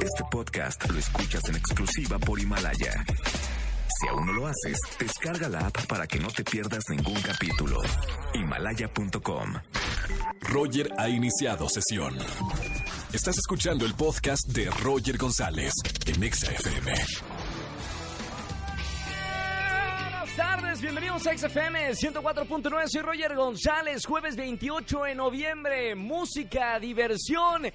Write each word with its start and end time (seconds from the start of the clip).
Este 0.00 0.24
podcast 0.30 0.90
lo 0.90 0.98
escuchas 0.98 1.48
en 1.48 1.56
exclusiva 1.56 2.18
por 2.18 2.40
Himalaya. 2.40 3.04
Si 4.00 4.08
aún 4.08 4.26
no 4.26 4.32
lo 4.32 4.46
haces, 4.46 4.78
descarga 4.98 5.48
la 5.48 5.66
app 5.66 5.86
para 5.86 6.06
que 6.06 6.18
no 6.18 6.28
te 6.28 6.42
pierdas 6.42 6.84
ningún 6.88 7.20
capítulo. 7.20 7.76
Himalaya.com. 8.34 9.54
Roger 10.40 10.90
ha 10.98 11.08
iniciado 11.08 11.68
sesión. 11.68 12.16
Estás 13.12 13.36
escuchando 13.38 13.84
el 13.84 13.94
podcast 13.94 14.48
de 14.48 14.70
Roger 14.70 15.18
González 15.18 15.72
en 16.06 16.22
Exa 16.22 16.50
FM. 16.52 16.92
Buenas 20.30 20.36
tardes, 20.36 20.80
bienvenidos 20.80 21.26
a 21.26 21.36
XFM 21.36 21.90
104.9, 21.90 22.84
soy 22.86 23.02
Roger 23.02 23.34
González, 23.34 24.06
jueves 24.06 24.36
28 24.36 25.02
de 25.04 25.14
noviembre, 25.14 25.94
música, 25.94 26.78
diversión 26.78 27.66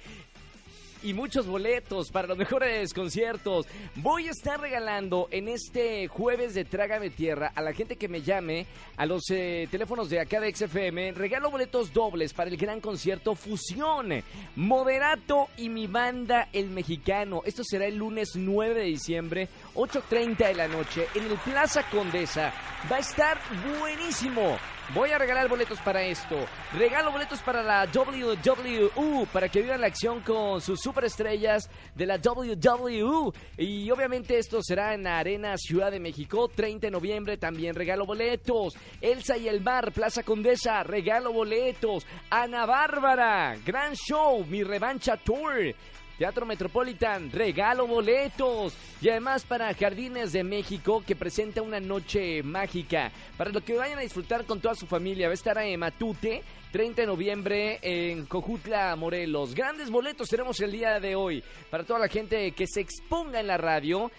y 1.02 1.14
muchos 1.14 1.46
boletos 1.46 2.10
para 2.10 2.28
los 2.28 2.38
mejores 2.38 2.92
conciertos. 2.92 3.66
Voy 3.96 4.28
a 4.28 4.30
estar 4.30 4.60
regalando 4.60 5.28
en 5.30 5.48
este 5.48 6.08
jueves 6.08 6.54
de 6.54 6.64
Trágame 6.64 7.10
Tierra 7.10 7.52
a 7.54 7.62
la 7.62 7.72
gente 7.72 7.96
que 7.96 8.08
me 8.08 8.22
llame 8.22 8.66
a 8.96 9.06
los 9.06 9.30
eh, 9.30 9.68
teléfonos 9.70 10.10
de 10.10 10.20
acá 10.20 10.40
de 10.40 10.54
XFM. 10.54 11.12
Regalo 11.12 11.50
boletos 11.50 11.92
dobles 11.92 12.32
para 12.32 12.50
el 12.50 12.56
gran 12.56 12.80
concierto 12.80 13.34
Fusión, 13.34 14.22
Moderato 14.56 15.48
y 15.56 15.68
mi 15.68 15.86
banda 15.86 16.48
El 16.52 16.70
Mexicano. 16.70 17.42
Esto 17.44 17.62
será 17.64 17.86
el 17.86 17.96
lunes 17.96 18.30
9 18.34 18.74
de 18.74 18.86
diciembre, 18.86 19.48
8.30 19.74 20.48
de 20.48 20.54
la 20.54 20.68
noche, 20.68 21.06
en 21.14 21.24
el 21.24 21.38
Plaza 21.38 21.88
Condesa. 21.90 22.52
Va 22.90 22.96
a 22.96 23.00
estar 23.00 23.38
buenísimo. 23.78 24.58
Voy 24.94 25.10
a 25.10 25.18
regalar 25.18 25.48
boletos 25.48 25.80
para 25.80 26.02
esto. 26.02 26.36
Regalo 26.74 27.10
boletos 27.10 27.40
para 27.40 27.62
la 27.62 27.88
WWU, 27.92 29.26
para 29.32 29.48
que 29.48 29.60
vivan 29.60 29.80
la 29.80 29.88
acción 29.88 30.20
con 30.20 30.60
sus 30.60 30.80
superestrellas 30.96 31.68
de 31.94 32.06
la 32.06 32.16
WWU. 32.16 33.32
Y 33.58 33.90
obviamente 33.90 34.38
esto 34.38 34.62
será 34.62 34.94
en 34.94 35.02
la 35.02 35.18
Arena 35.18 35.58
Ciudad 35.58 35.90
de 35.90 36.00
México, 36.00 36.48
30 36.48 36.86
de 36.86 36.90
noviembre. 36.90 37.36
También 37.36 37.74
regalo 37.74 38.06
boletos. 38.06 38.74
Elsa 39.02 39.36
y 39.36 39.46
el 39.46 39.60
Mar, 39.60 39.92
Plaza 39.92 40.22
Condesa, 40.22 40.82
regalo 40.84 41.32
boletos. 41.32 42.06
Ana 42.30 42.64
Bárbara, 42.64 43.56
Gran 43.64 43.94
Show, 43.94 44.46
mi 44.46 44.62
revancha 44.62 45.18
tour. 45.18 45.74
Teatro 46.18 46.46
Metropolitan, 46.46 47.30
regalo 47.30 47.86
boletos. 47.86 48.74
Y 49.02 49.10
además 49.10 49.44
para 49.44 49.74
Jardines 49.74 50.32
de 50.32 50.44
México, 50.44 51.04
que 51.06 51.14
presenta 51.14 51.60
una 51.60 51.78
noche 51.78 52.42
mágica. 52.42 53.12
Para 53.36 53.50
lo 53.50 53.60
que 53.60 53.74
vayan 53.74 53.98
a 53.98 54.02
disfrutar 54.02 54.46
con 54.46 54.60
toda 54.60 54.74
su 54.74 54.86
familia. 54.86 55.28
Va 55.28 55.32
a 55.32 55.34
estar 55.34 55.58
en 55.58 55.78
Matute, 55.78 56.42
30 56.72 57.02
de 57.02 57.06
noviembre 57.06 57.78
en 57.82 58.24
Cojutla, 58.24 58.96
Morelos. 58.96 59.54
Grandes 59.54 59.90
boletos 59.90 60.28
tenemos 60.30 60.58
el 60.60 60.72
día 60.72 60.98
de 61.00 61.14
hoy. 61.14 61.44
Para 61.70 61.84
toda 61.84 61.98
la 61.98 62.08
gente 62.08 62.52
que 62.52 62.66
se 62.66 62.80
exponga 62.80 63.40
en 63.40 63.48
la 63.48 63.58
radio 63.58 64.10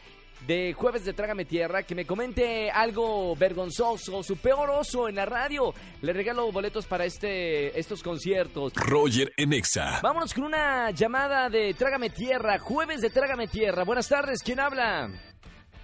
de 0.45 0.73
Jueves 0.73 1.03
de 1.05 1.13
Trágame 1.13 1.45
Tierra, 1.45 1.83
que 1.83 1.95
me 1.95 2.05
comente 2.05 2.69
algo 2.69 3.35
vergonzoso, 3.35 4.23
su 4.23 4.37
peor 4.37 4.69
oso 4.69 5.09
en 5.09 5.15
la 5.15 5.25
radio. 5.25 5.73
Le 6.01 6.13
regalo 6.13 6.51
boletos 6.51 6.85
para 6.85 7.05
este, 7.05 7.77
estos 7.79 8.03
conciertos. 8.03 8.73
Roger 8.75 9.31
en 9.37 9.53
Exa. 9.53 9.99
Vámonos 10.01 10.33
con 10.33 10.43
una 10.43 10.91
llamada 10.91 11.49
de 11.49 11.73
Trágame 11.73 12.09
Tierra, 12.09 12.59
Jueves 12.59 13.01
de 13.01 13.09
Trágame 13.09 13.47
Tierra. 13.47 13.83
Buenas 13.83 14.07
tardes, 14.07 14.41
¿quién 14.43 14.59
habla? 14.59 15.09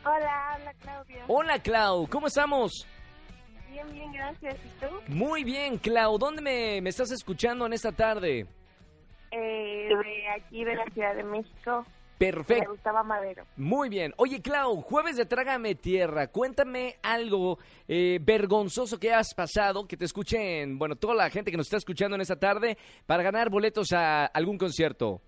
Hola, 0.06 0.54
habla 0.54 0.74
Claudia. 0.82 1.24
Hola, 1.28 1.60
Clau, 1.60 2.08
¿cómo 2.08 2.28
estamos? 2.28 2.86
Bien, 3.72 3.92
bien, 3.92 4.12
gracias. 4.12 4.56
¿Y 4.56 4.86
tú? 4.86 4.88
Muy 5.08 5.44
bien, 5.44 5.78
Clau. 5.78 6.18
¿Dónde 6.18 6.42
me, 6.42 6.82
me 6.82 6.90
estás 6.90 7.12
escuchando 7.12 7.66
en 7.66 7.74
esta 7.74 7.92
tarde? 7.92 8.46
Eh, 9.32 9.90
de 9.90 10.30
aquí 10.30 10.64
de 10.64 10.76
la 10.76 10.86
Ciudad 10.94 11.16
de 11.16 11.24
México. 11.24 11.86
Me 12.26 12.32
Perfecto. 12.32 12.72
gustaba 12.72 13.04
Madero. 13.04 13.44
Muy 13.58 13.90
bien. 13.90 14.14
Oye, 14.18 14.42
Clau, 14.42 14.82
jueves 14.82 15.18
de 15.18 15.26
Trágame 15.26 15.76
Tierra. 15.76 16.28
Cuéntame 16.28 16.96
algo 17.04 17.58
eh, 17.88 18.20
vergonzoso 18.22 19.00
que 19.00 19.12
has 19.14 19.34
pasado, 19.34 19.88
que 19.88 19.98
te 19.98 20.06
escuchen, 20.06 20.78
bueno, 20.80 20.96
toda 20.96 21.16
la 21.16 21.30
gente 21.30 21.52
que 21.52 21.58
nos 21.58 21.68
está 21.68 21.78
escuchando 21.78 22.16
en 22.16 22.22
esta 22.22 22.38
tarde, 22.38 22.78
para 23.06 23.24
ganar 23.24 23.50
boletos 23.50 23.92
a 23.92 24.26
algún 24.26 24.58
concierto. 24.58 25.22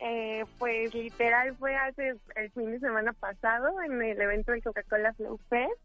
Eh, 0.00 0.44
pues 0.58 0.92
literal 0.94 1.56
fue 1.56 1.74
hace 1.74 2.14
el 2.36 2.50
fin 2.50 2.72
de 2.72 2.80
semana 2.80 3.12
pasado 3.14 3.80
en 3.82 4.02
el 4.02 4.20
evento 4.20 4.52
del 4.52 4.62
Coca-Cola 4.62 5.14
Flow 5.14 5.38
Fest. 5.48 5.80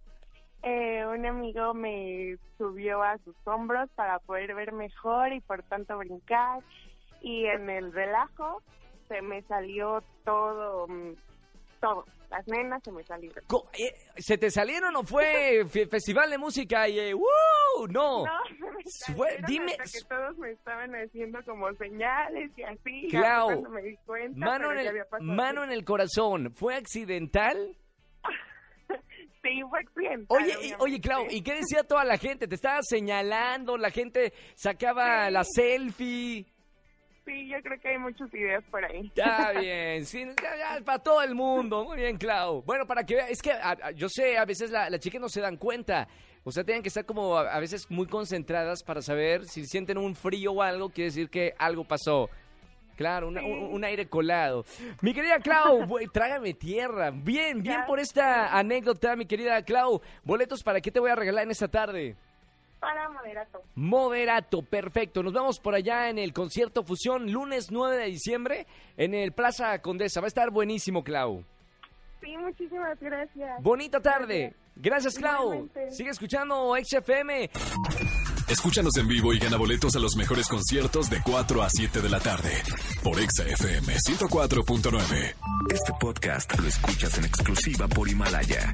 Eh, 0.64 1.06
un 1.06 1.26
amigo 1.26 1.74
me 1.74 2.36
subió 2.58 3.02
a 3.02 3.18
sus 3.20 3.36
hombros 3.46 3.90
para 3.96 4.20
poder 4.20 4.54
ver 4.56 4.74
mejor 4.74 5.32
y 5.32 5.40
por 5.40 5.64
tanto 5.64 5.98
brincar. 5.98 6.62
Y 7.22 7.46
en 7.46 7.70
el 7.70 7.94
relajo 7.94 8.62
se 9.10 9.22
me 9.22 9.42
salió 9.44 10.02
todo, 10.24 10.88
mm, 10.88 11.14
todo. 11.82 12.06
Las 12.30 12.48
nenas 12.48 12.82
se 12.84 12.92
me 12.92 13.04
salieron. 13.04 13.44
Eh, 13.74 13.92
¿Se 14.18 14.38
te 14.38 14.52
salieron 14.52 14.96
o 14.96 15.04
fue 15.04 15.66
fe- 15.70 15.88
festival 15.88 16.30
de 16.30 16.38
música 16.38 16.88
y 16.88 17.00
eh, 17.00 17.14
¡woo! 17.16 17.88
No. 17.90 18.24
No, 18.24 18.32
se 18.86 19.14
me 19.16 19.38
dime- 19.48 19.76
hasta 19.80 19.86
que 20.00 20.06
todos 20.08 20.38
me 20.38 20.52
estaban 20.52 20.94
haciendo 20.94 21.40
como 21.44 21.74
señales 21.74 22.52
y 22.56 22.62
así. 22.64 23.08
Cuando 23.12 23.70
me 23.72 23.82
di 23.82 23.98
cuenta, 24.06 24.38
Mano 24.46 24.72
en, 24.74 24.78
el, 24.80 24.96
mano 25.22 25.64
en 25.64 25.72
el 25.72 25.84
corazón. 25.84 26.54
¿Fue 26.54 26.76
accidental? 26.76 27.76
Sí, 29.42 29.62
fue 29.70 29.80
accidental. 29.80 30.38
Oye, 30.38 30.54
y- 30.68 30.74
oye, 30.80 31.00
Clau, 31.00 31.26
¿y 31.30 31.42
qué 31.42 31.54
decía 31.56 31.84
toda 31.84 32.04
la 32.04 32.18
gente? 32.18 32.46
¿Te 32.48 32.56
estaba 32.56 32.80
señalando? 32.82 33.78
¿La 33.78 33.90
gente 33.90 34.34
sacaba 34.56 35.28
Sí. 35.28 35.32
la 35.34 35.44
selfie? 35.46 36.46
Yo 37.60 37.64
creo 37.64 37.80
que 37.82 37.90
hay 37.90 37.98
muchos 37.98 38.32
videos 38.32 38.64
por 38.72 38.86
ahí. 38.86 39.08
Está 39.14 39.52
bien, 39.60 40.06
sí, 40.06 40.26
ya, 40.42 40.78
ya, 40.78 40.82
para 40.86 41.00
todo 41.00 41.22
el 41.22 41.36
mundo. 41.36 41.84
Muy 41.84 41.98
bien, 41.98 42.18
Clau. 42.18 42.62
Bueno, 42.64 42.86
para 42.88 43.06
que 43.06 43.16
vea, 43.16 43.28
es 43.28 43.42
que 43.42 43.52
a- 43.52 43.72
a- 43.84 43.92
yo 43.92 44.08
sé, 44.08 44.38
a 44.38 44.46
veces 44.46 44.72
la- 44.72 44.90
las 44.90 45.02
chicas 45.02 45.20
no 45.20 45.28
se 45.28 45.42
dan 45.42 45.58
cuenta. 45.58 46.08
O 46.46 46.52
sea, 46.54 46.64
tienen 46.64 46.82
que 46.82 46.88
estar 46.88 47.06
como 47.06 47.38
a, 47.38 47.54
a 47.54 47.60
veces 47.60 47.92
muy 47.92 48.08
concentradas 48.08 48.82
para 48.84 49.02
saber 49.02 49.46
si 49.46 49.66
sienten 49.66 49.98
un 49.98 50.16
frío 50.16 50.54
o 50.54 50.62
algo, 50.62 50.90
quiere 50.90 51.10
decir 51.10 51.30
que 51.30 51.54
algo 51.58 51.84
pasó. 51.84 52.30
Claro, 52.96 53.28
una- 53.28 53.42
un, 53.44 53.74
un 53.74 53.84
aire 53.84 54.08
colado. 54.08 54.64
Mi 55.02 55.14
querida 55.14 55.40
Clau, 55.40 55.86
trágame 56.14 56.54
tierra. 56.54 57.12
Bien, 57.12 57.62
bien 57.62 57.82
por 57.86 58.00
esta 58.00 58.58
anécdota, 58.58 59.16
mi 59.18 59.26
querida 59.26 59.62
Clau. 59.64 60.02
Boletos 60.24 60.64
para 60.64 60.80
qué 60.80 60.92
te 60.92 61.00
voy 61.02 61.12
a 61.12 61.16
regalar 61.16 61.44
en 61.44 61.52
esta 61.52 61.68
tarde. 61.68 62.16
Para 62.80 63.10
moderato. 63.10 63.62
Moderato, 63.76 64.62
perfecto. 64.62 65.22
Nos 65.22 65.34
vamos 65.34 65.60
por 65.60 65.76
allá 65.76 66.10
en 66.10 66.18
el 66.18 66.34
concierto 66.34 66.84
Fusión, 66.84 67.32
lunes 67.32 67.72
9 67.72 67.98
de 67.98 68.06
diciembre, 68.06 68.68
en 68.96 69.14
el 69.14 69.34
Plaza 69.34 69.82
Condesa. 69.82 70.22
Va 70.22 70.28
a 70.28 70.30
estar 70.30 70.50
buenísimo, 70.50 71.04
Clau. 71.04 71.44
Sí, 72.22 72.38
muchísimas 72.38 73.00
gracias. 73.00 73.62
Bonita 73.62 74.02
tarde. 74.02 74.54
Gracias, 74.76 75.16
Clau. 75.16 75.44
Igualmente. 75.44 75.92
Sigue 75.92 76.10
escuchando 76.10 76.74
XFM. 76.82 77.50
Escúchanos 78.50 78.98
en 78.98 79.08
vivo 79.08 79.32
y 79.32 79.38
gana 79.38 79.58
boletos 79.58 79.96
a 79.96 80.00
los 80.00 80.16
mejores 80.16 80.48
conciertos 80.48 81.08
de 81.10 81.22
4 81.22 81.62
a 81.62 81.70
7 81.70 82.02
de 82.02 82.10
la 82.10 82.20
tarde 82.20 82.52
por 83.04 83.20
Exa 83.20 83.44
FM 83.44 83.94
104.9. 83.94 85.36
Este 85.72 85.94
podcast 86.00 86.60
lo 86.60 86.68
escuchas 86.68 87.16
en 87.20 87.26
exclusiva 87.26 87.88
por 87.88 88.10
Himalaya. 88.10 88.74